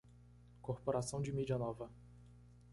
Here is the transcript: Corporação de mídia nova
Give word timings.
Corporação 0.63 1.21
de 1.21 1.31
mídia 1.31 1.59
nova 1.59 1.87